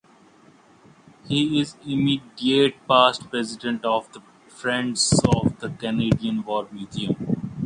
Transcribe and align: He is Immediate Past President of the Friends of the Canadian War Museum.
He 1.27 1.59
is 1.61 1.75
Immediate 1.85 2.73
Past 2.87 3.29
President 3.29 3.85
of 3.85 4.11
the 4.13 4.21
Friends 4.49 5.13
of 5.29 5.59
the 5.59 5.69
Canadian 5.69 6.41
War 6.43 6.67
Museum. 6.71 7.53